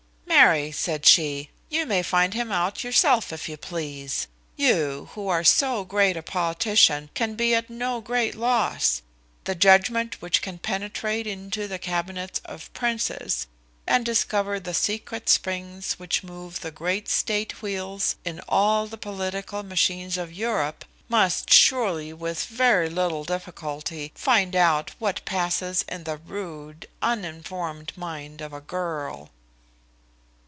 "Marry!" 0.41 0.71
said 0.71 1.05
she, 1.05 1.51
"you 1.69 1.85
may 1.85 2.01
find 2.01 2.33
him 2.33 2.51
out 2.51 2.83
yourself 2.83 3.31
if 3.31 3.47
you 3.47 3.57
please. 3.57 4.25
You, 4.55 5.09
who 5.13 5.27
are 5.27 5.43
so 5.43 5.83
great 5.83 6.17
a 6.17 6.23
politician, 6.23 7.11
can 7.13 7.35
be 7.35 7.53
at 7.53 7.69
no 7.69 8.01
great 8.01 8.33
loss. 8.33 9.03
The 9.43 9.53
judgment 9.53 10.19
which 10.19 10.41
can 10.41 10.57
penetrate 10.57 11.27
into 11.27 11.67
the 11.67 11.77
cabinets 11.77 12.41
of 12.45 12.73
princes, 12.73 13.45
and 13.85 14.03
discover 14.03 14.59
the 14.59 14.73
secret 14.73 15.29
springs 15.29 15.93
which 15.99 16.23
move 16.23 16.61
the 16.61 16.71
great 16.71 17.07
state 17.07 17.61
wheels 17.61 18.15
in 18.25 18.41
all 18.49 18.87
the 18.87 18.97
political 18.97 19.61
machines 19.61 20.17
of 20.17 20.33
Europe, 20.33 20.85
must 21.07 21.53
surely, 21.53 22.13
with 22.13 22.45
very 22.45 22.89
little 22.89 23.23
difficulty, 23.25 24.11
find 24.15 24.55
out 24.55 24.89
what 24.97 25.23
passes 25.23 25.85
in 25.87 26.05
the 26.05 26.17
rude 26.17 26.87
uninformed 26.99 27.91
mind 27.95 28.41
of 28.41 28.53
a 28.53 28.61
girl." 28.61 29.29